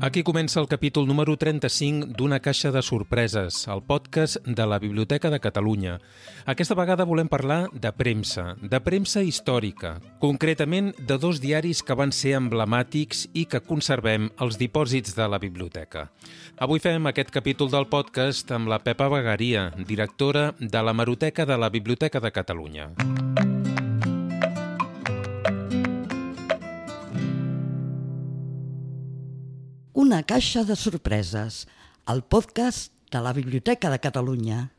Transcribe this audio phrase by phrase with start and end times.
[0.00, 5.28] Aquí comença el capítol número 35 d'Una caixa de sorpreses, el podcast de la Biblioteca
[5.28, 5.98] de Catalunya.
[6.48, 12.16] Aquesta vegada volem parlar de premsa, de premsa històrica, concretament de dos diaris que van
[12.16, 16.08] ser emblemàtics i que conservem als dipòsits de la biblioteca.
[16.56, 21.60] Avui fem aquest capítol del podcast amb la Pepa Bagaria, directora de la Maroteca de
[21.60, 22.88] la Biblioteca de Catalunya.
[29.92, 31.66] Una caixa de sorpreses,
[32.06, 34.70] el podcast de la Biblioteca de Catalunya.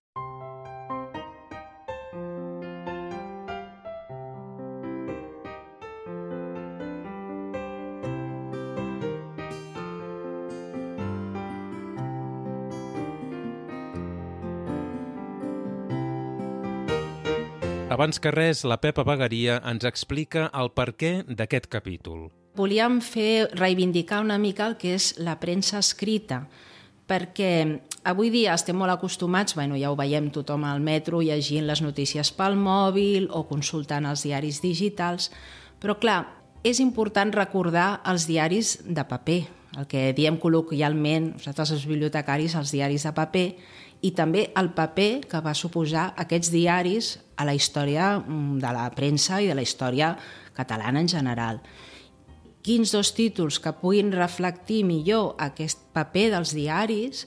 [17.91, 22.29] Abans que res, la Pepa Bagaria ens explica el perquè d'aquest capítol.
[22.55, 26.41] Volíem fer reivindicar una mica el que és la premsa escrita,
[27.07, 27.51] perquè
[28.07, 32.31] avui dia estem molt acostumats, bueno, ja ho veiem tothom al metro, llegint les notícies
[32.35, 35.29] pel mòbil o consultant els diaris digitals,
[35.79, 36.19] però clar,
[36.63, 39.39] és important recordar els diaris de paper,
[39.79, 43.45] el que diem col·loquialment nosaltres els bibliotecaris, els diaris de paper,
[44.01, 48.89] i també el paper que va suposar aquests diaris a la història mm, de la
[48.91, 50.15] premsa i de la història
[50.57, 51.61] catalana en general.
[52.61, 57.25] Quins dos títols que puguin reflectir millor aquest paper dels diaris,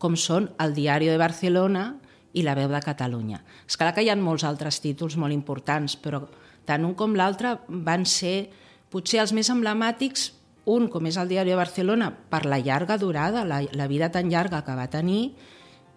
[0.00, 1.84] com són el Diari de Barcelona
[2.32, 3.42] i la Veu de Catalunya.
[3.68, 6.22] És clar que hi ha molts altres títols molt importants, però
[6.64, 8.48] tant un com l'altre van ser
[8.90, 10.30] potser els més emblemàtics
[10.70, 14.30] un, com és el Diari de Barcelona, per la llarga durada, la, la vida tan
[14.32, 15.34] llarga que va tenir,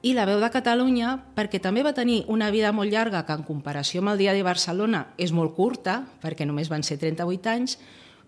[0.03, 3.45] i la veu de Catalunya perquè també va tenir una vida molt llarga que en
[3.47, 7.77] comparació amb el Diari de Barcelona és molt curta, perquè només van ser 38 anys,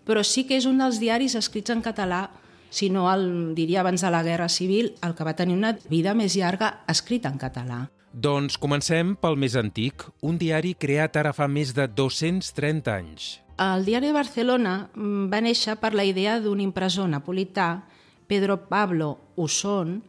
[0.06, 2.28] però sí que és un dels diaris escrits en català,
[2.70, 6.14] si no el diria abans de la Guerra Civil, el que va tenir una vida
[6.14, 7.86] més llarga escrita en català.
[8.12, 13.26] Doncs comencem pel més antic, un diari creat ara fa més de 230 anys.
[13.60, 17.86] El Diari de Barcelona mm, va néixer per la idea d'un impressor napolità,
[18.28, 20.02] Pedro Pablo Usón,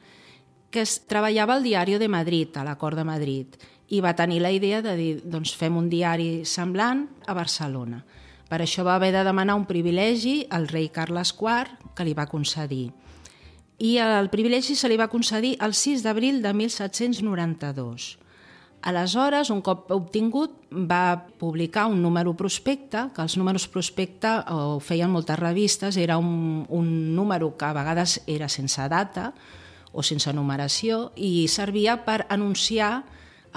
[0.71, 3.55] que es treballava al Diari de Madrid, a la Cort de Madrid,
[3.87, 8.01] i va tenir la idea de dir, doncs fem un diari semblant a Barcelona.
[8.47, 12.29] Per això va haver de demanar un privilegi al rei Carles IV, que li va
[12.31, 12.91] concedir.
[13.77, 18.17] I el privilegi se li va concedir el 6 d'abril de 1792.
[18.87, 25.11] Aleshores, un cop obtingut, va publicar un número prospecte, que els números prospecte ho feien
[25.11, 29.33] moltes revistes, era un, un número que a vegades era sense data,
[29.91, 33.03] o sense numeració i servia per anunciar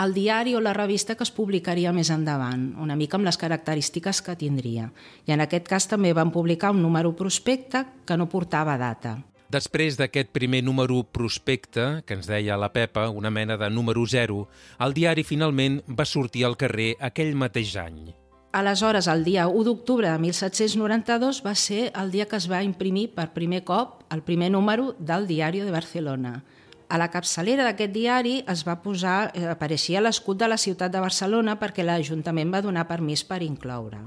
[0.00, 4.22] el diari o la revista que es publicaria més endavant, una mica amb les característiques
[4.25, 4.88] que tindria.
[5.28, 9.19] I en aquest cas també van publicar un número prospecte que no portava data.
[9.50, 14.44] Després d'aquest primer número prospecte, que ens deia la Pepa, una mena de número zero,
[14.78, 18.15] el diari finalment va sortir al carrer aquell mateix any.
[18.53, 23.11] Aleshores, el dia 1 d'octubre de 1792 va ser el dia que es va imprimir
[23.15, 26.44] per primer cop el primer número del Diari de Barcelona.
[26.91, 30.99] A la capçalera d'aquest diari es va posar, eh, apareixia l'escut de la ciutat de
[30.99, 34.01] Barcelona perquè l'Ajuntament va donar permís per incloure.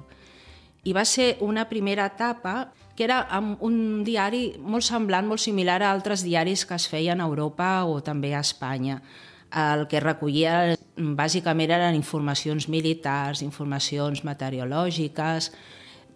[0.84, 3.22] I va ser una primera etapa que era
[3.64, 8.02] un diari molt semblant, molt similar a altres diaris que es feien a Europa o
[8.04, 9.00] també a Espanya.
[9.54, 15.54] El que recollia bàsicament eren informacions militars, informacions meteorològiques,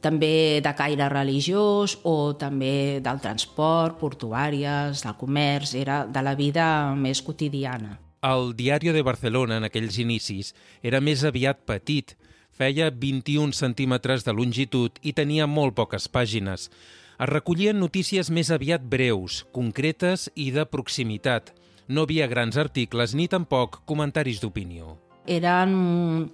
[0.02, 6.68] també de caire religiós o també del transport, portuàries, del comerç, era de la vida
[6.96, 7.98] més quotidiana.
[8.22, 12.16] El Diari de Barcelona, en aquells inicis, era més aviat petit,
[12.58, 16.70] feia 21 centímetres de longitud i tenia molt poques pàgines.
[17.18, 21.54] Es recollien notícies més aviat breus, concretes i de proximitat.
[21.88, 24.98] No havia grans articles ni tampoc comentaris d'opinió.
[25.26, 26.30] Eren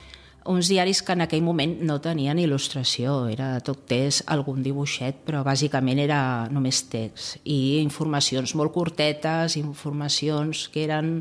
[0.45, 5.43] uns diaris que en aquell moment no tenien il·lustració, era tot text, algun dibuixet, però
[5.45, 11.15] bàsicament era només text i informacions molt curtetes, informacions que eren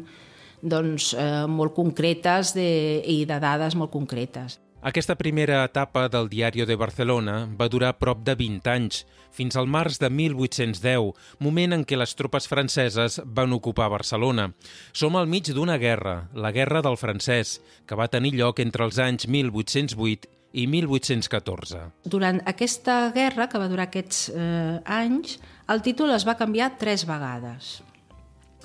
[0.63, 4.59] doncs, eh, molt concretes de, i de dades molt concretes.
[4.83, 9.69] Aquesta primera etapa del Diari de Barcelona va durar prop de 20 anys, fins al
[9.71, 14.49] març de 1810, moment en què les tropes franceses van ocupar Barcelona.
[14.91, 18.99] Som al mig d'una guerra, la Guerra del Francès, que va tenir lloc entre els
[18.99, 20.27] anys 1808
[20.59, 21.87] i 1814.
[22.03, 25.39] Durant aquesta guerra, que va durar aquests eh, anys,
[25.71, 27.79] el títol es va canviar tres vegades.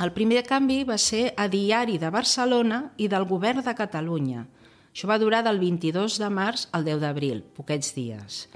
[0.01, 4.47] El primer canvi va ser a Diari de Barcelona i del Govern de Catalunya,
[4.97, 8.47] això va durar del 22 de març al 10 d'abril, poquets dies.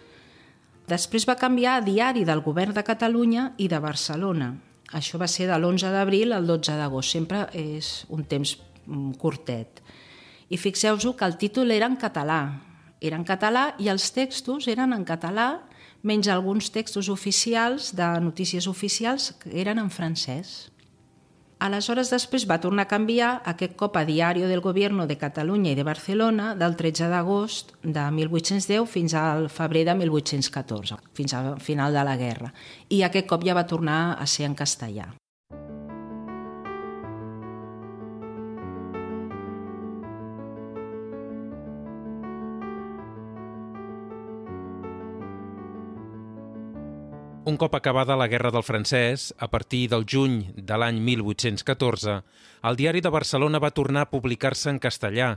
[0.90, 4.48] Després va canviar a diari del govern de Catalunya i de Barcelona.
[4.90, 9.84] Això va ser de l'11 d'abril al 12 d'agost, sempre és un temps mm, curtet.
[10.50, 12.42] I fixeu-vos que el títol era en català,
[12.98, 15.62] era en català i els textos eren en català,
[16.02, 20.71] menys alguns textos oficials de notícies oficials que eren en francès.
[21.62, 25.78] Aleshores, després va tornar a canviar, aquest cop a Diario del Gobierno de Catalunya i
[25.78, 31.94] de Barcelona, del 13 d'agost de 1810 fins al febrer de 1814, fins al final
[31.94, 32.50] de la guerra.
[32.90, 35.12] I aquest cop ja va tornar a ser en castellà.
[47.44, 52.20] Un cop acabada la Guerra del Francès, a partir del juny de l'any 1814,
[52.70, 55.32] el Diari de Barcelona va tornar a publicar-se en castellà,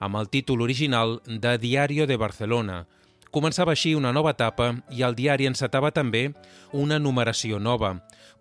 [0.00, 2.86] amb el títol original de Diario de Barcelona.
[3.30, 6.30] Començava així una nova etapa i el diari encetava també
[6.72, 7.92] una numeració nova,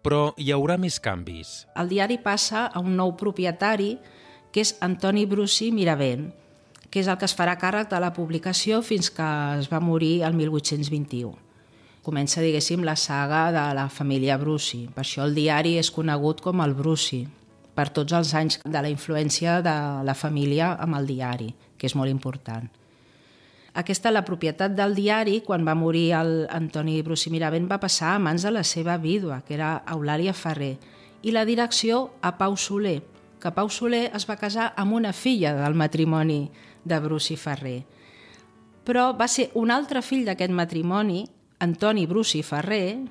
[0.01, 1.68] però hi haurà més canvis.
[1.75, 3.98] El diari passa a un nou propietari,
[4.56, 6.30] que és Antoni Brusi Miravent,
[6.88, 9.30] que és el que es farà càrrec de la publicació fins que
[9.60, 11.49] es va morir el 1821
[12.04, 14.88] comença, diguéssim, la saga de la família Brusi.
[14.94, 17.25] Per això el diari és conegut com el Brusi,
[17.75, 21.96] per tots els anys de la influència de la família amb el diari, que és
[21.96, 22.68] molt important.
[23.80, 28.19] Aquesta, la propietat del diari, quan va morir el Antoni Brusi Miravent, va passar a
[28.19, 30.75] mans de la seva vídua, que era Eulàlia Ferrer,
[31.22, 33.00] i la direcció a Pau Soler,
[33.40, 36.50] que Pau Soler es va casar amb una filla del matrimoni
[36.84, 37.84] de Brusi Ferrer.
[38.84, 41.24] Però va ser un altre fill d'aquest matrimoni,
[41.60, 43.04] Antoni Brusi Ferrer,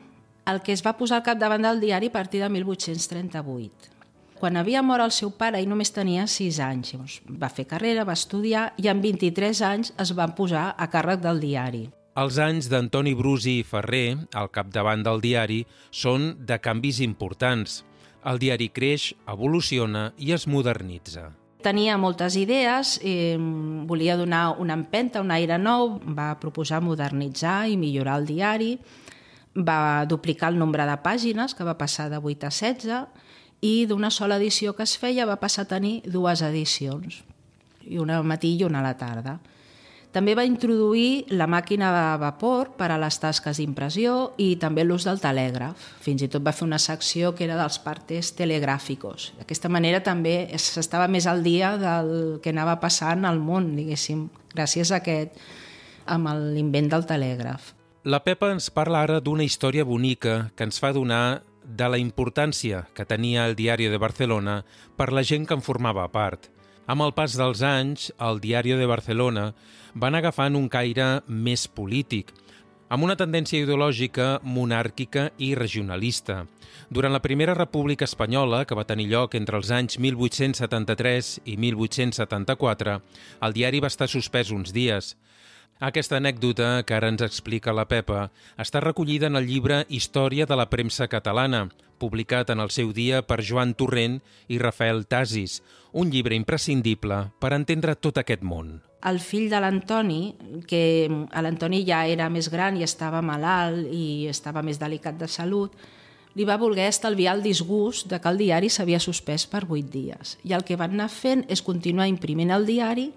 [0.49, 3.93] el que es va posar al capdavant del diari a partir de 1838.
[4.41, 8.07] Quan havia mort el seu pare i només tenia 6 anys, llavors va fer carrera,
[8.09, 11.83] va estudiar i amb 23 anys es va posar a càrrec del diari.
[12.17, 15.61] Els anys d'Antoni Brusi i Ferrer, al capdavant del diari,
[15.91, 17.83] són de canvis importants.
[18.25, 21.29] El diari creix, evoluciona i es modernitza.
[21.59, 27.77] Tenia moltes idees, eh, volia donar una empenta, un aire nou, va proposar modernitzar i
[27.77, 28.79] millorar el diari,
[29.57, 33.09] va duplicar el nombre de pàgines, que va passar de 8 a 16,
[33.61, 37.25] i d'una sola edició que es feia va passar a tenir dues edicions,
[37.83, 39.41] i una al matí i una a la tarda.
[40.09, 45.05] També va introduir la màquina de vapor per a les tasques d'impressió i també l'ús
[45.05, 45.83] del telègraf.
[46.01, 49.33] Fins i tot va fer una secció que era dels partes telegràficos.
[49.37, 54.27] D'aquesta manera també s'estava més al dia del que anava passant al món, diguéssim,
[54.57, 55.37] gràcies a aquest,
[56.09, 57.75] amb l'invent del telègraf.
[58.09, 62.87] La Pepa ens parla ara d'una història bonica que ens fa donar de la importància
[62.97, 64.63] que tenia el Diari de Barcelona
[64.97, 66.49] per la gent que en formava part–
[66.89, 69.51] amb el pas dels anys, el Diari de Barcelona
[69.93, 72.33] van agafant un caire més polític,
[72.89, 76.47] amb una tendència ideològica monàrquica i regionalista.
[76.89, 82.97] Durant la Primera República Espanyola, que va tenir lloc entre els anys 1873 i 1874,
[83.45, 85.13] el diari va estar suspès uns dies.
[85.79, 90.57] Aquesta anècdota, que ara ens explica la Pepa, està recollida en el llibre Història de
[90.59, 91.69] la premsa catalana,
[92.03, 94.17] publicat en el seu dia per Joan Torrent
[94.51, 95.61] i Rafael Tasis,
[95.95, 98.81] un llibre imprescindible per entendre tot aquest món.
[99.07, 100.35] El fill de l'Antoni,
[100.67, 105.79] que l'Antoni ja era més gran i estava malalt i estava més delicat de salut,
[106.35, 110.41] li va voler estalviar el disgust de que el diari s'havia suspès per vuit dies.
[110.43, 113.13] I el que van anar fent és continuar imprimint el diari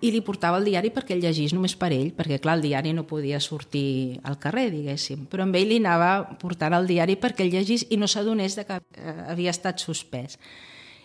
[0.00, 2.92] i li portava el diari perquè el llegís només per ell, perquè clar, el diari
[2.94, 7.46] no podia sortir al carrer, diguéssim, però amb ell li anava portant el diari perquè
[7.46, 10.38] el llegís i no s'adonés que eh, havia estat suspès.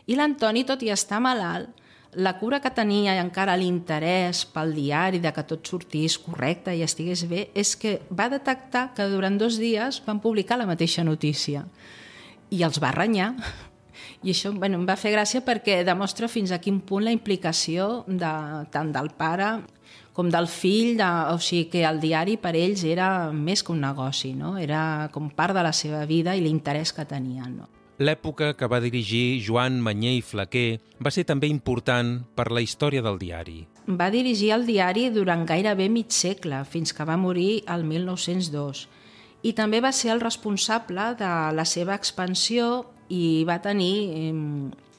[0.05, 1.71] I l'Antoni, tot i estar malalt,
[2.13, 6.83] la cura que tenia i encara l'interès pel diari de que tot sortís correcte i
[6.85, 11.65] estigués bé és que va detectar que durant dos dies van publicar la mateixa notícia.
[12.53, 13.33] I els va renyar
[14.23, 18.03] i això bueno, em va fer gràcia perquè demostra fins a quin punt la implicació
[18.07, 18.33] de,
[18.71, 19.57] tant del pare
[20.13, 23.81] com del fill, de, o sigui que el diari per ells era més que un
[23.81, 24.55] negoci, no?
[24.61, 27.57] era com part de la seva vida i l'interès que tenien.
[27.57, 27.69] No?
[28.03, 33.03] L'època que va dirigir Joan Manyer i Flaquer va ser també important per la història
[33.05, 33.63] del diari.
[33.89, 38.87] Va dirigir el diari durant gairebé mig segle, fins que va morir el 1902,
[39.43, 44.33] i també va ser el responsable de la seva expansió i va tenir,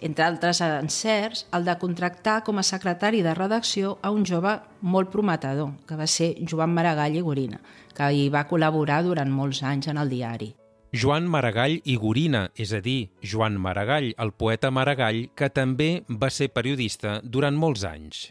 [0.04, 5.12] entre altres encerts, el de contractar com a secretari de redacció a un jove molt
[5.12, 7.62] prometedor, que va ser Joan Maragall i Gorina,
[7.94, 10.52] que hi va col·laborar durant molts anys en el diari.
[10.94, 16.30] Joan Maragall i Gorina, és a dir, Joan Maragall, el poeta Maragall, que també va
[16.30, 18.28] ser periodista durant molts anys.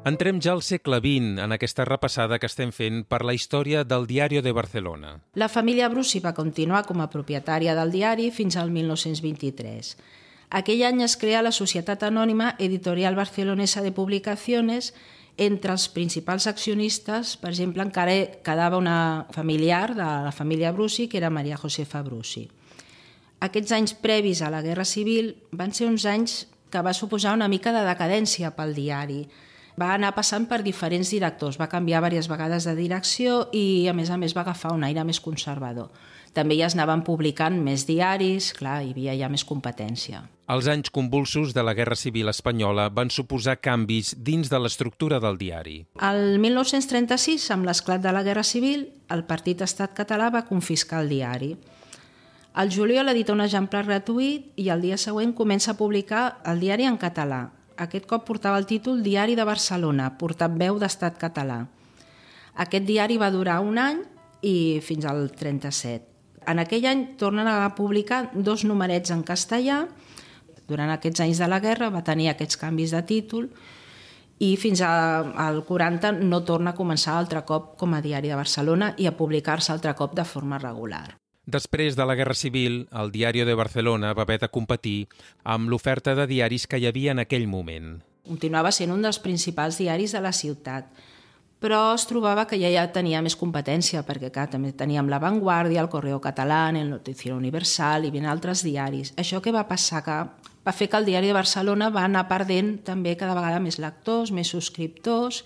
[0.00, 4.06] Entrem ja al segle XX en aquesta repassada que estem fent per la història del
[4.08, 5.18] Diario de Barcelona.
[5.34, 9.90] La família Brusi va continuar com a propietària del diari fins al 1923.
[10.56, 14.94] Aquell any es crea la Societat Anònima Editorial Barcelonesa de Publicaciones
[15.36, 21.20] entre els principals accionistes, per exemple, encara quedava una familiar de la família Brusi, que
[21.20, 22.46] era Maria Josefa Brusi.
[23.40, 27.52] Aquests anys previs a la Guerra Civil van ser uns anys que va suposar una
[27.52, 29.22] mica de decadència pel diari,
[29.80, 34.10] va anar passant per diferents directors, va canviar diverses vegades de direcció i, a més
[34.10, 35.88] a més, va agafar un aire més conservador.
[36.36, 40.22] També ja es anaven publicant més diaris, clar, hi havia ja més competència.
[40.50, 45.38] Els anys convulsos de la Guerra Civil Espanyola van suposar canvis dins de l'estructura del
[45.38, 45.76] diari.
[46.06, 51.10] El 1936, amb l'esclat de la Guerra Civil, el Partit Estat Català va confiscar el
[51.10, 51.52] diari.
[52.58, 56.86] El juliol edita un exemplar gratuït i el dia següent comença a publicar el diari
[56.86, 57.44] en català,
[57.80, 61.62] aquest cop portava el títol Diari de Barcelona, portat veu d'estat català.
[62.60, 64.02] Aquest diari va durar un any
[64.44, 66.04] i fins al 37.
[66.50, 69.84] En aquell any tornen a publicar dos numerets en castellà.
[70.68, 73.48] Durant aquests anys de la guerra va tenir aquests canvis de títol
[74.40, 78.94] i fins al 40 no torna a començar altre cop com a diari de Barcelona
[78.96, 81.19] i a publicar-se altre cop de forma regular.
[81.50, 85.08] Després de la Guerra Civil, el Diari de Barcelona va haver de competir
[85.42, 87.96] amb l'oferta de diaris que hi havia en aquell moment.
[88.28, 90.92] Continuava sent un dels principals diaris de la ciutat,
[91.60, 95.82] però es trobava que ja, ja tenia més competència, perquè clar, també teníem La Vanguardia,
[95.82, 99.10] el Correo Català, el Noticiero Universal i ben altres diaris.
[99.18, 100.20] Això que va passar que
[100.66, 104.30] va fer que el Diari de Barcelona va anar perdent també cada vegada més lectors,
[104.30, 105.42] més subscriptors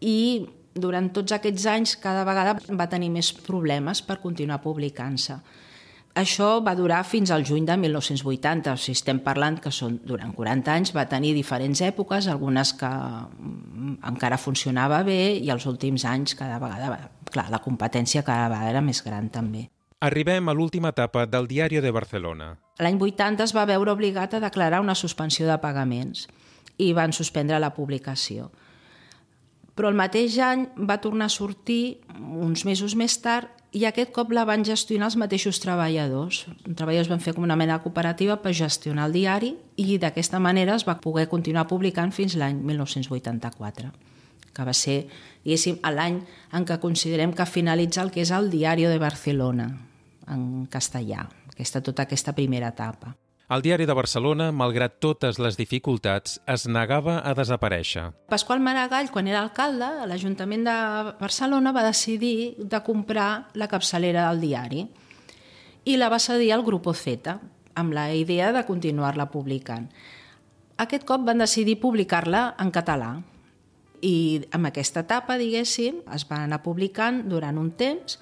[0.00, 5.40] i durant tots aquests anys cada vegada va tenir més problemes per continuar publicant-se.
[6.20, 10.32] Això va durar fins al juny de 1980, o sigui, estem parlant que són durant
[10.34, 16.04] 40 anys, va tenir diferents èpoques, algunes que mm, encara funcionava bé i els últims
[16.04, 19.68] anys cada vegada, clar, la competència cada vegada era més gran també.
[20.00, 22.56] Arribem a l'última etapa del Diari de Barcelona.
[22.80, 26.26] L'any 80 es va veure obligat a declarar una suspensió de pagaments
[26.80, 28.48] i van suspendre la publicació
[29.80, 34.34] però el mateix any va tornar a sortir uns mesos més tard i aquest cop
[34.36, 36.42] la van gestionar els mateixos treballadors.
[36.66, 40.36] Els treballadors van fer com una mena de cooperativa per gestionar el diari i d'aquesta
[40.36, 43.88] manera es va poder continuar publicant fins l'any 1984
[44.52, 44.98] que va ser,
[45.46, 46.20] diguéssim, l'any
[46.58, 49.70] en què considerem que finalitza el que és el Diario de Barcelona,
[50.28, 53.14] en castellà, aquesta, tota aquesta primera etapa.
[53.50, 58.04] El diari de Barcelona, malgrat totes les dificultats, es negava a desaparèixer.
[58.30, 60.74] Pasqual Maragall, quan era alcalde, l'Ajuntament de
[61.18, 64.84] Barcelona va decidir de comprar la capçalera del diari
[65.82, 67.34] i la va cedir al Grupo Z,
[67.74, 69.90] amb la idea de continuar-la publicant.
[70.78, 73.16] Aquest cop van decidir publicar-la en català
[74.06, 78.20] i amb aquesta etapa, diguéssim, es va anar publicant durant un temps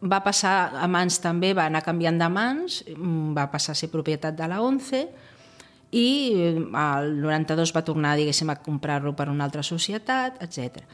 [0.00, 3.90] va passar a mans també, va anar canviant de mans, mm, va passar a ser
[3.90, 5.08] propietat de la ONCE
[5.90, 6.34] i
[6.76, 10.84] el 92 va tornar, diguéssim, a comprar-lo per una altra societat, etc.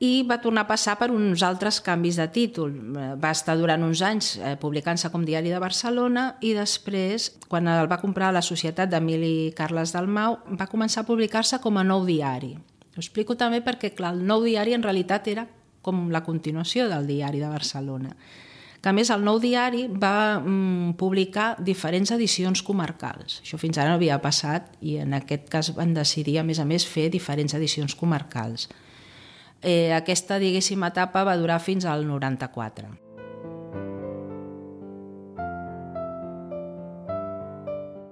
[0.00, 2.72] I va tornar a passar per uns altres canvis de títol.
[3.20, 7.90] Va estar durant uns anys eh, publicant-se com diari de Barcelona i després, quan el
[7.90, 12.54] va comprar la societat d'Emili Carles Dalmau, va començar a publicar-se com a nou diari.
[12.96, 15.44] Ho explico també perquè, clar, el nou diari en realitat era
[15.82, 18.16] com la continuació del diari de Barcelona
[18.80, 23.40] que a més el nou diari va mm, publicar diferents edicions comarcals.
[23.44, 26.64] Això fins ara no havia passat i en aquest cas van decidir, a més a
[26.64, 28.70] més, fer diferents edicions comarcals.
[29.60, 32.88] Eh, aquesta, diguéssim, etapa va durar fins al 94.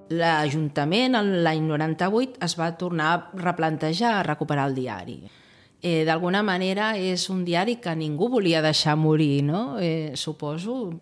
[0.09, 5.21] L'Ajuntament, l'any 98, es va tornar a replantejar a recuperar el diari
[5.81, 9.79] eh, d'alguna manera és un diari que ningú volia deixar morir, no?
[9.79, 10.99] eh, suposo.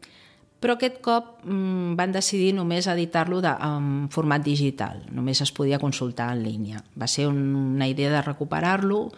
[0.57, 6.31] Però aquest cop mm, van decidir només editar-lo en format digital, només es podia consultar
[6.33, 6.81] en línia.
[6.97, 7.43] Va ser un,
[7.77, 9.11] una idea de recuperar-lo,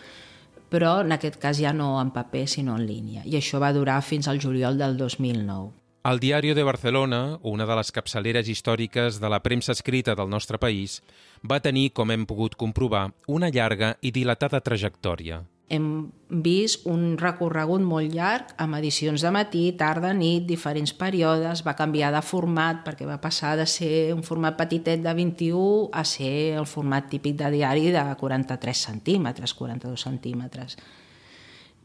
[0.69, 3.23] però en aquest cas ja no en paper, sinó en línia.
[3.25, 5.71] I això va durar fins al juliol del 2009.
[6.09, 10.57] El Diari de Barcelona, una de les capçaleres històriques de la premsa escrita del nostre
[10.57, 11.01] país,
[11.43, 15.43] va tenir, com hem pogut comprovar, una llarga i dilatada trajectòria.
[15.69, 21.75] Hem vist un recorregut molt llarg amb edicions de matí, tarda, nit, diferents períodes, va
[21.77, 26.55] canviar de format perquè va passar de ser un format petitet de 21 a ser
[26.57, 30.79] el format típic de diari de 43 centímetres, 42 centímetres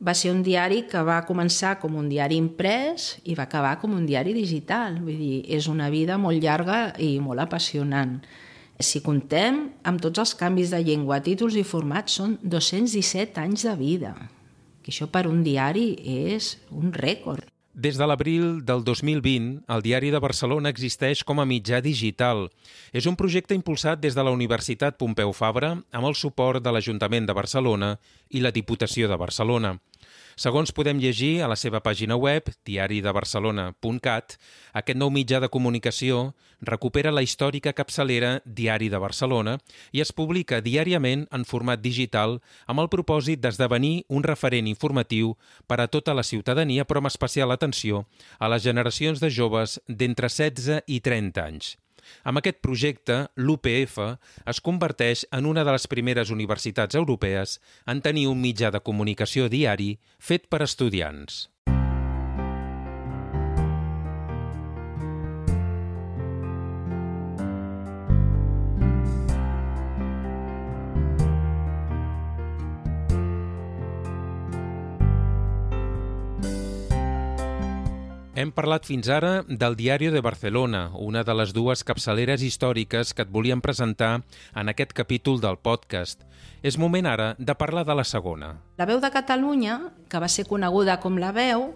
[0.05, 3.95] va ser un diari que va començar com un diari imprès i va acabar com
[3.95, 4.99] un diari digital.
[5.01, 8.19] Vull dir, és una vida molt llarga i molt apassionant.
[8.83, 13.75] Si contem amb tots els canvis de llengua, títols i formats, són 217 anys de
[13.79, 14.15] vida.
[14.83, 17.47] Que això per un diari és un rècord.
[17.75, 22.45] Des de l'abril del 2020, el Diari de Barcelona existeix com a mitjà digital.
[22.95, 27.27] És un projecte impulsat des de la Universitat Pompeu Fabra amb el suport de l'Ajuntament
[27.27, 27.97] de Barcelona
[28.31, 29.75] i la Diputació de Barcelona.
[30.37, 34.35] Segons podem llegir a la seva pàgina web, diaridebarcelona.cat,
[34.75, 36.33] aquest nou mitjà de comunicació
[36.65, 39.59] recupera la històrica capçalera Diari de Barcelona
[39.93, 45.37] i es publica diàriament en format digital amb el propòsit d'esdevenir un referent informatiu
[45.69, 48.07] per a tota la ciutadania, però amb especial atenció
[48.39, 51.75] a les generacions de joves d'entre 16 i 30 anys.
[52.25, 53.99] Amb aquest projecte, l'UPF
[54.51, 59.49] es converteix en una de les primeres universitats europees en tenir un mitjà de comunicació
[59.49, 61.54] diari fet per estudiants.
[78.45, 83.25] Hem parlat fins ara del Diari de Barcelona, una de les dues capçaleres històriques que
[83.25, 84.19] et volíem presentar
[84.53, 86.27] en aquest capítol del podcast.
[86.61, 88.51] És moment ara de parlar de la segona.
[88.77, 89.79] La veu de Catalunya,
[90.13, 91.71] que va ser coneguda com la veu,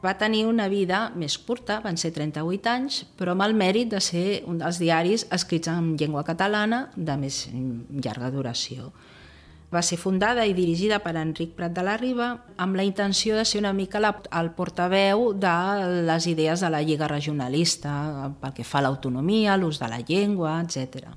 [0.00, 4.00] va tenir una vida més curta, van ser 38 anys, però amb el mèrit de
[4.00, 8.94] ser un dels diaris escrits en llengua catalana de més llarga duració.
[9.74, 12.28] Va ser fundada i dirigida per Enric Prat de la Riba
[12.62, 15.54] amb la intenció de ser una mica la, el portaveu de
[16.06, 17.94] les idees de la Lliga Regionalista
[18.40, 21.10] pel que fa a l'autonomia, l'ús de la llengua, etc.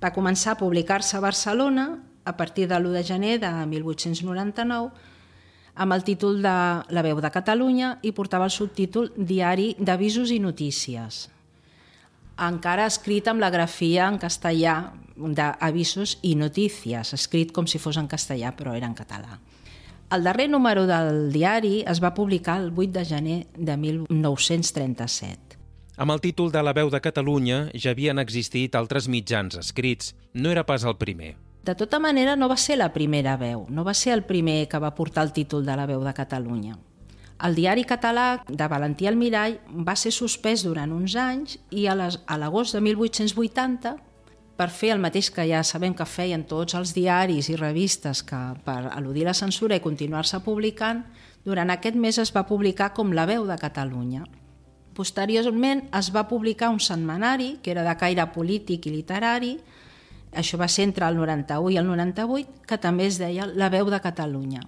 [0.00, 1.90] Va començar a publicar-se a Barcelona
[2.24, 4.90] a partir de l'1 de gener de 1899
[5.76, 10.40] amb el títol de La veu de Catalunya i portava el subtítol Diari d'avisos i
[10.40, 11.26] notícies
[12.36, 14.76] encara escrit amb la grafia en castellà
[15.16, 19.40] d'avisos i notícies, escrit com si fos en castellà, però era en català.
[20.12, 25.58] El darrer número del diari es va publicar el 8 de gener de 1937.
[25.96, 30.12] Amb el títol de La veu de Catalunya ja havien existit altres mitjans escrits.
[30.34, 31.34] No era pas el primer.
[31.66, 34.78] De tota manera, no va ser la primera veu, no va ser el primer que
[34.78, 36.76] va portar el títol de La veu de Catalunya.
[37.42, 42.76] El diari català de Valentí Almirall va ser suspès durant uns anys i a l'agost
[42.76, 43.96] de 1880,
[44.56, 48.40] per fer el mateix que ja sabem que feien tots els diaris i revistes que
[48.64, 51.04] per al·ludir la censura i continuar-se publicant,
[51.44, 54.24] durant aquest mes es va publicar com La veu de Catalunya.
[54.96, 59.52] Posteriorment es va publicar un setmanari que era de caire polític i literari,
[60.32, 63.92] això va ser entre el 91 i el 98, que també es deia La veu
[63.92, 64.64] de Catalunya.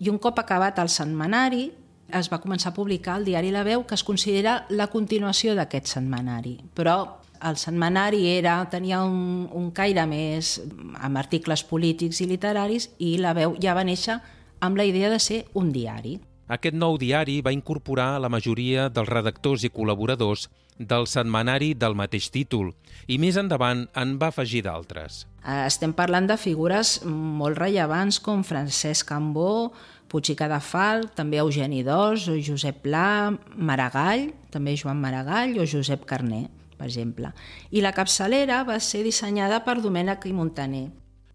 [0.00, 1.68] I un cop acabat el setmanari,
[2.08, 5.90] es va començar a publicar el diari La Veu, que es considera la continuació d'aquest
[5.92, 6.56] setmanari.
[6.74, 6.96] Però
[7.44, 10.58] el setmanari era, tenia un, un caire més
[11.00, 14.18] amb articles polítics i literaris i La Veu ja va néixer
[14.60, 16.18] amb la idea de ser un diari.
[16.48, 20.46] Aquest nou diari va incorporar la majoria dels redactors i col·laboradors
[20.78, 22.70] del setmanari del mateix títol
[23.06, 25.26] i més endavant en va afegir d'altres.
[25.42, 29.72] Eh, estem parlant de figures molt rellevants com Francesc Cambó,
[30.08, 36.06] Puig i Cadafal, també Eugeni d'Os, o Josep Pla, Maragall, també Joan Maragall o Josep
[36.08, 36.46] Carné,
[36.78, 37.32] per exemple.
[37.70, 40.86] I la capçalera va ser dissenyada per Domènec i Montaner.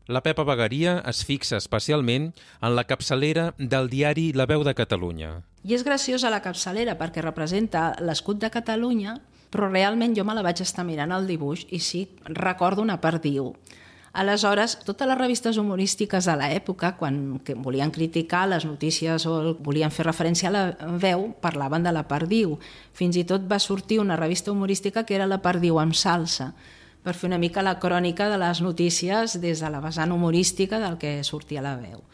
[0.08, 5.38] La Pepa Bagaria es fixa especialment en la capçalera del diari La Veu de Catalunya.
[5.64, 9.16] I és graciosa la capçalera perquè representa l'escut de Catalunya,
[9.54, 13.54] però realment jo me la vaig estar mirant al dibuix i sí, recordo una perdiu.
[14.14, 17.16] Aleshores, totes les revistes humorístiques de l'època, quan
[17.66, 22.60] volien criticar les notícies o volien fer referència a la veu, parlaven de la perdiu.
[22.94, 26.52] Fins i tot va sortir una revista humorística que era la perdiu amb salsa,
[27.02, 31.02] per fer una mica la crònica de les notícies des de la vessant humorística del
[31.02, 32.06] que sortia la veu.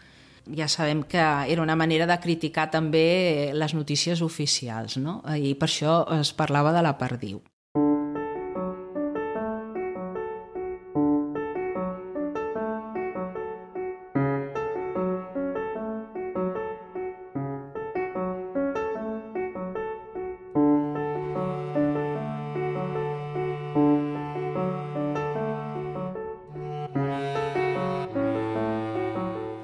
[0.55, 5.19] Ja sabem que era una manera de criticar també les notícies oficials, no?
[5.35, 7.43] i per això es parlava de la perdiu.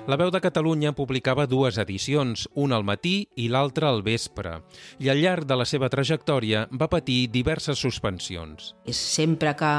[0.05, 4.59] La veu de Catalunya publicava dues edicions, una al matí i l'altra al vespre,
[5.01, 8.75] i al llarg de la seva trajectòria va patir diverses suspensions.
[8.93, 9.71] Sempre que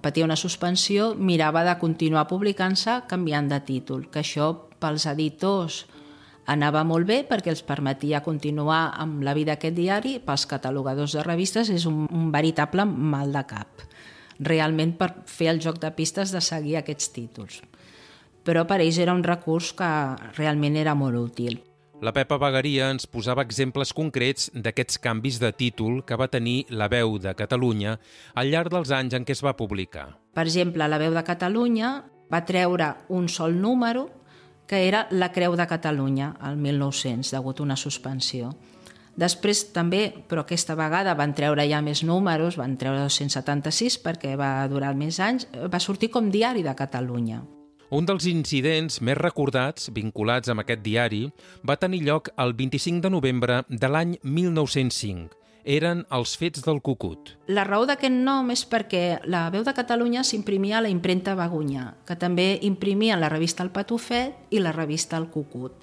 [0.00, 4.48] patia una suspensió mirava de continuar publicant-se canviant de títol, que això
[4.80, 5.82] pels editors
[6.48, 11.26] anava molt bé perquè els permetia continuar amb la vida d'aquest diari, pels catalogadors de
[11.28, 13.84] revistes és un, un veritable mal de cap.
[14.40, 17.60] realment per fer el joc de pistes de seguir aquests títols.
[18.44, 19.90] Però per ells era un recurs que
[20.38, 21.60] realment era molt útil.
[22.00, 26.88] La Pepa Bagaria ens posava exemples concrets d'aquests canvis de títol que va tenir La
[26.88, 27.98] veu de Catalunya
[28.40, 30.06] al llarg dels anys en què es va publicar.
[30.32, 31.92] Per exemple, La veu de Catalunya
[32.32, 34.08] va treure un sol número
[34.66, 38.54] que era La Creu de Catalunya, al 1900, degut a una suspensió.
[39.18, 44.54] Després també, però aquesta vegada van treure ja més números, van treure 276 perquè va
[44.70, 47.42] durar més anys, va sortir com Diari de Catalunya.
[47.90, 51.24] Un dels incidents més recordats vinculats amb aquest diari
[51.66, 55.34] va tenir lloc el 25 de novembre de l'any 1905.
[55.66, 57.32] Eren els fets del Cucut.
[57.50, 61.88] La raó d'aquest nom és perquè la veu de Catalunya s'imprimia a la impremta Bagunyà,
[62.06, 65.82] que també imprimia la revista El Patufet i la revista El Cucut.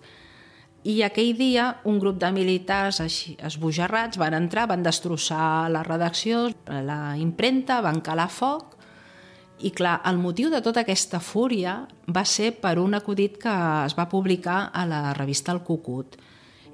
[0.88, 6.48] I aquell dia un grup de militars així, esbojarrats van entrar, van destrossar la redacció,
[6.72, 8.77] la impremta, van calar foc
[9.58, 11.80] i clar, el motiu de tota aquesta fúria
[12.14, 13.54] va ser per un acudit que
[13.88, 16.18] es va publicar a la revista El Cucut.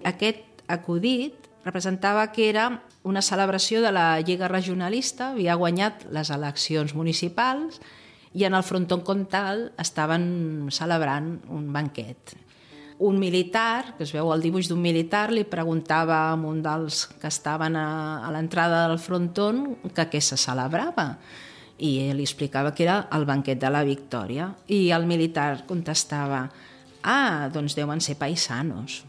[0.03, 6.91] Aquest acudit representava que era una celebració de la Lliga Regionalista, havia guanyat les eleccions
[6.95, 7.79] municipals
[8.33, 12.35] i en el fronton comtal estaven celebrant un banquet.
[12.99, 17.31] Un militar, que es veu el dibuix d'un militar, li preguntava a un dels que
[17.31, 19.65] estaven a, a l'entrada del fronton
[19.95, 21.13] que què se celebrava
[21.77, 26.45] i li explicava que era el banquet de la Victòria i el militar contestava
[27.03, 29.03] ah, doncs deuen ser paisanos.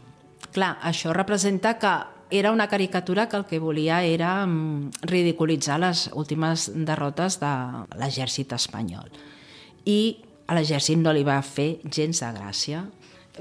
[0.55, 1.93] Clar, això representa que
[2.29, 7.53] era una caricatura que el que volia era mm, ridiculitzar les últimes derrotes de
[7.99, 9.11] l'exèrcit espanyol.
[9.85, 9.99] I
[10.47, 12.83] a l'exèrcit no li va fer gens de gràcia.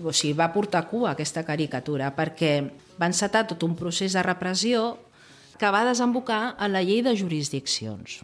[0.02, 2.52] O sigui, va portar cua aquesta caricatura perquè
[3.00, 4.96] va encetar tot un procés de repressió
[5.58, 8.22] que va desembocar en la llei de jurisdiccions.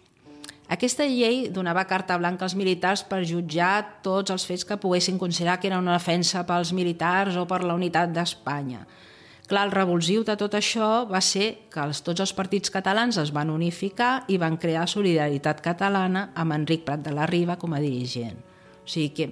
[0.71, 5.57] Aquesta llei donava carta blanca als militars per jutjar tots els fets que poguessin considerar
[5.59, 8.85] que eren una defensa pels militars o per la unitat d'Espanya.
[9.51, 13.33] Clar, el revulsiu de tot això va ser que els, tots els partits catalans es
[13.35, 17.81] van unificar i van crear Solidaritat Catalana amb Enric Prat de la Riba com a
[17.83, 18.39] dirigent.
[18.39, 19.27] O sigui que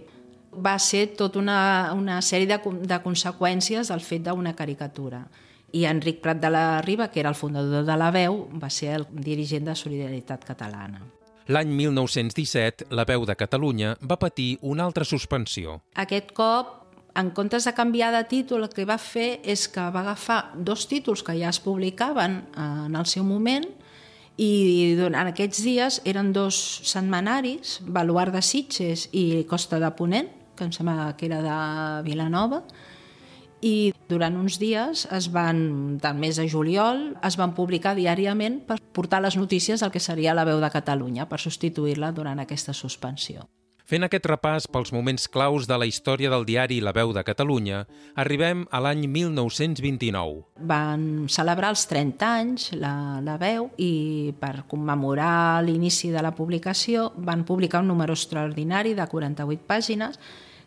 [0.59, 1.61] va ser tota una,
[1.95, 5.23] una sèrie de, de conseqüències del fet d'una caricatura.
[5.71, 8.97] I Enric Prat de la Riba, que era el fundador de la veu, va ser
[8.97, 11.18] el dirigent de Solidaritat Catalana.
[11.49, 15.79] L'any 1917, la veu de Catalunya va patir una altra suspensió.
[15.97, 16.75] Aquest cop,
[17.17, 20.85] en comptes de canviar de títol, el que va fer és que va agafar dos
[20.91, 23.65] títols que ja es publicaven en el seu moment
[24.37, 30.69] i durant aquests dies eren dos setmanaris, Baluart de Sitges i Costa de Ponent, que
[30.69, 31.59] em sembla que era de
[32.05, 32.61] Vilanova,
[33.61, 38.81] i durant uns dies es van, del mes de juliol, es van publicar diàriament per
[38.95, 43.49] portar les notícies del que seria la veu de Catalunya, per substituir-la durant aquesta suspensió.
[43.89, 47.87] Fent aquest repàs pels moments claus de la història del diari La Veu de Catalunya,
[48.21, 50.43] arribem a l'any 1929.
[50.69, 52.93] Van celebrar els 30 anys la,
[53.25, 59.09] la veu i per commemorar l'inici de la publicació van publicar un número extraordinari de
[59.09, 60.21] 48 pàgines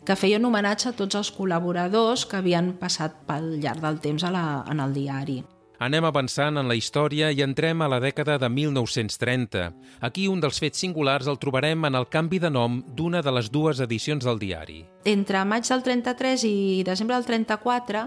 [0.06, 4.24] que feia un homenatge a tots els col·laboradors que havien passat pel llarg del temps
[4.26, 5.42] a la, en el diari.
[5.82, 9.64] Anem avançant en la història i entrem a la dècada de 1930.
[10.06, 13.50] Aquí un dels fets singulars el trobarem en el canvi de nom d'una de les
[13.50, 14.84] dues edicions del diari.
[15.10, 18.06] Entre maig del 33 i desembre del 34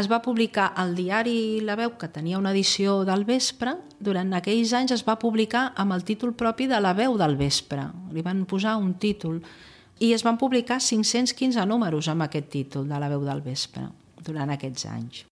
[0.00, 3.76] es va publicar el diari La Veu, que tenia una edició del vespre.
[4.00, 7.86] Durant aquells anys es va publicar amb el títol propi de La Veu del vespre.
[8.10, 9.42] Li van posar un títol
[10.02, 13.86] i es van publicar 515 números amb aquest títol de la veu del vespre
[14.26, 15.26] durant aquests anys.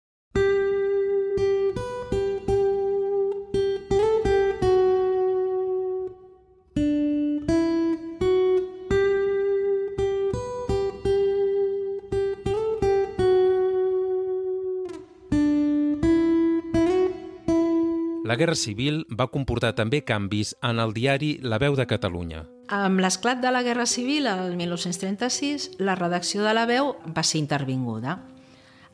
[18.29, 22.43] La Guerra Civil va comportar també canvis en el diari La Veu de Catalunya.
[22.69, 27.41] Amb l'esclat de la Guerra Civil, el 1936, la redacció de La Veu va ser
[27.41, 28.19] intervinguda.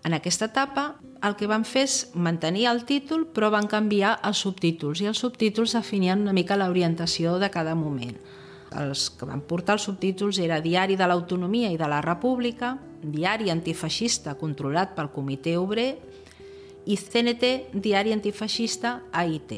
[0.08, 0.86] En aquesta etapa,
[1.20, 5.20] el que van fer és mantenir el títol, però van canviar els subtítols, i els
[5.20, 8.16] subtítols definien una mica l'orientació de cada moment.
[8.72, 13.52] Els que van portar els subtítols era Diari de l'Autonomia i de la República, Diari
[13.52, 15.90] antifeixista controlat pel Comitè Obrer
[16.86, 19.54] i CNT, diari antifeixista AIT.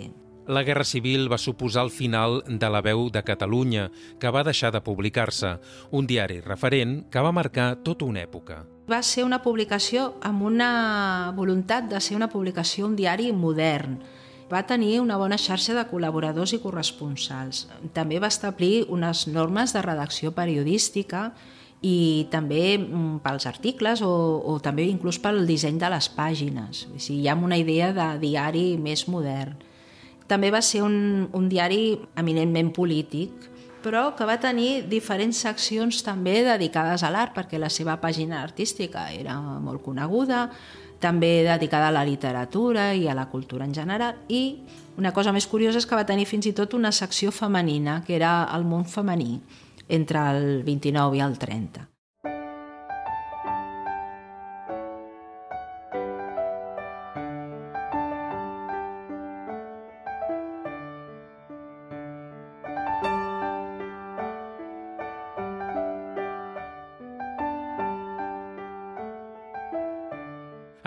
[0.47, 4.71] La Guerra Civil va suposar el final de la veu de Catalunya, que va deixar
[4.71, 5.57] de publicar-se,
[5.91, 8.61] un diari referent que va marcar tota una època.
[8.87, 13.99] Va ser una publicació amb una voluntat de ser una publicació, un diari modern,
[14.47, 17.65] Va tenir una bona xarxa de col·laboradors i corresponsals.
[17.91, 21.33] També va establir unes normes de redacció periodística
[21.85, 24.11] i també mm, pels articles o,
[24.49, 26.87] o també inclús pel disseny de les pàgines.
[26.89, 29.53] O sigui, hi ha una idea de diari més modern.
[30.27, 33.45] També va ser un, un diari eminentment polític,
[33.85, 39.07] però que va tenir diferents seccions també dedicades a l'art, perquè la seva pàgina artística
[39.13, 40.47] era molt coneguda,
[40.99, 44.57] també dedicada a la literatura i a la cultura en general, i
[44.97, 48.17] una cosa més curiosa és que va tenir fins i tot una secció femenina, que
[48.17, 49.37] era el món femení,
[49.87, 51.87] entre el 29 i el 30.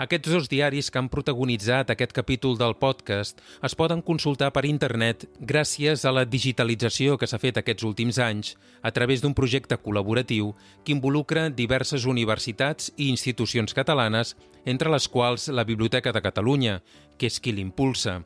[0.01, 5.27] Aquests dos diaris que han protagonitzat aquest capítol del podcast es poden consultar per internet
[5.51, 10.55] gràcies a la digitalització que s'ha fet aquests últims anys a través d'un projecte col·laboratiu
[10.81, 14.33] que involucra diverses universitats i institucions catalanes,
[14.65, 16.79] entre les quals la Biblioteca de Catalunya,
[17.19, 18.23] que és qui l'impulsa.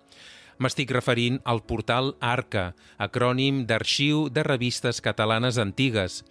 [0.64, 2.70] M'estic referint al portal ARCA,
[3.04, 6.22] acrònim d'Arxiu de Revistes Catalanes Antigues.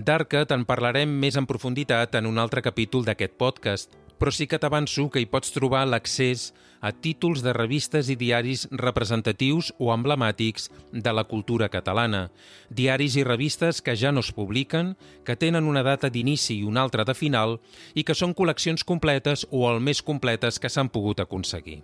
[0.00, 4.58] D'ARCA te'n parlarem més en profunditat en un altre capítol d'aquest podcast, però sí que
[4.60, 6.52] t'avanço que hi pots trobar l'accés
[6.84, 12.26] a títols de revistes i diaris representatius o emblemàtics de la cultura catalana,
[12.68, 14.92] diaris i revistes que ja no es publiquen,
[15.24, 17.58] que tenen una data d'inici i una altra de final
[17.94, 21.80] i que són col·leccions completes o el més completes que s'han pogut aconseguir.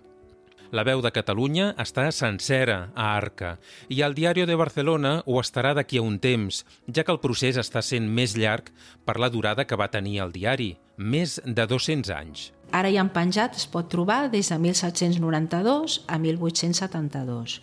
[0.71, 3.57] La veu de Catalunya està sencera a Arca
[3.91, 7.57] i el Diario de Barcelona ho estarà d'aquí a un temps, ja que el procés
[7.59, 8.69] està sent més llarg
[9.03, 12.45] per la durada que va tenir el diari, més de 200 anys.
[12.71, 17.59] Ara hi han penjat, es pot trobar des de 1792 a 1872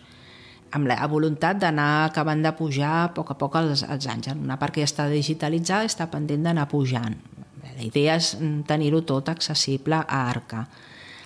[0.77, 4.29] amb la voluntat d'anar acabant de pujar a poc a poc els, els anys.
[4.35, 7.17] Una part que ja està digitalitzada està pendent d'anar pujant.
[7.65, 8.35] La idea és
[8.69, 10.67] tenir-ho tot accessible a Arca.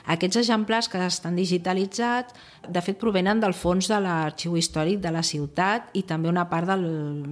[0.03, 2.35] Aquests exemplars que estan digitalitzats,
[2.67, 6.67] de fet, provenen del fons de l'Arxiu Històric de la ciutat i també una part
[6.67, 6.77] de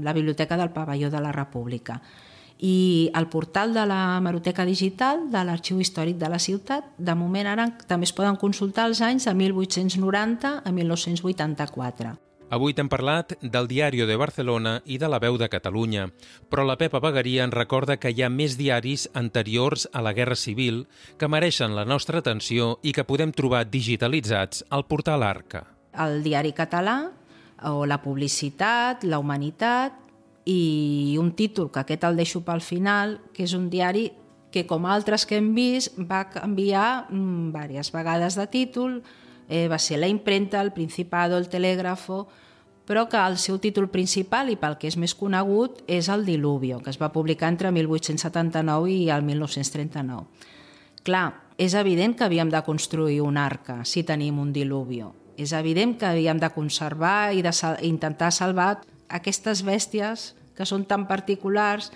[0.03, 1.99] la Biblioteca del Pavelló de la República.
[2.61, 7.49] I el portal de la Maroteca Digital de l'Arxiu Històric de la ciutat, de moment
[7.49, 12.30] ara també es poden consultar els anys de 1890 a 1984.
[12.51, 16.09] Avui t'hem parlat del Diario de Barcelona i de la Veu de Catalunya,
[16.51, 20.35] però la Pepa Bagaria ens recorda que hi ha més diaris anteriors a la Guerra
[20.35, 20.81] Civil
[21.15, 25.63] que mereixen la nostra atenció i que podem trobar digitalitzats al portal Arca.
[25.95, 26.97] El diari català,
[27.71, 29.95] o la publicitat, la humanitat
[30.43, 34.09] i un títol, que aquest el deixo pel final, que és un diari
[34.51, 38.99] que, com altres que hem vist, va canviar mm, diverses vegades de títol,
[39.49, 42.27] eh, va ser la imprenta, el Principado, el Telègrafo,
[42.85, 46.81] però que el seu títol principal i pel que és més conegut és el Diluvio,
[46.83, 50.25] que es va publicar entre 1879 i el 1939.
[51.05, 55.13] Clar, és evident que havíem de construir un arca si tenim un diluvio.
[55.37, 60.85] És evident que havíem de conservar i de sal intentar salvar aquestes bèsties que són
[60.85, 61.91] tan particulars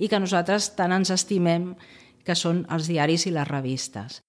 [0.00, 1.74] i que nosaltres tant ens estimem
[2.24, 4.20] que són els diaris i les revistes.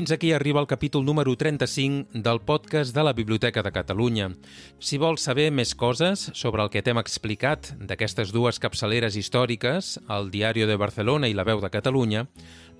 [0.00, 4.30] Fins aquí arriba el capítol número 35 del podcast de la Biblioteca de Catalunya.
[4.78, 10.30] Si vols saber més coses sobre el que t'hem explicat d'aquestes dues capçaleres històriques, el
[10.32, 12.24] Diario de Barcelona i la Veu de Catalunya,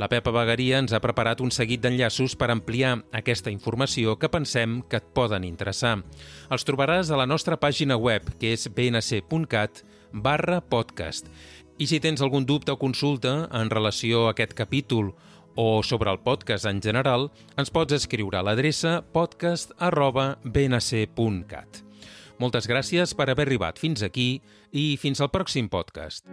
[0.00, 4.80] la Pepa Bagaria ens ha preparat un seguit d'enllaços per ampliar aquesta informació que pensem
[4.88, 5.98] que et poden interessar.
[6.48, 9.84] Els trobaràs a la nostra pàgina web, que és bnc.cat
[10.16, 11.28] barra podcast.
[11.76, 15.12] I si tens algun dubte o consulta en relació a aquest capítol
[15.54, 21.84] o sobre el podcast en general, ens pots escriure a l'adreça podcast.bnc.cat.
[22.40, 24.40] Moltes gràcies per haver arribat fins aquí
[24.72, 26.24] i fins al pròxim podcast.